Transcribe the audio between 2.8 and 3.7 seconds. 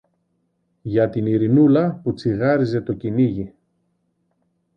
το κυνήγι.